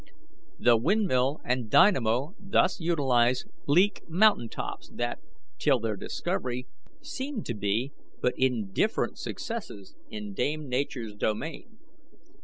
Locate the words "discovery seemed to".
5.95-7.53